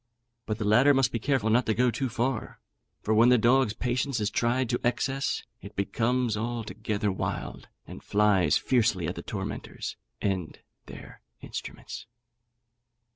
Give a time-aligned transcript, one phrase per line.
[0.47, 2.59] But the latter must be careful not to go too far;
[3.03, 8.57] for when the dog's patience is tried to excess, it becomes altogether wild, and flies
[8.57, 12.07] fiercely at the tormentors and their instruments.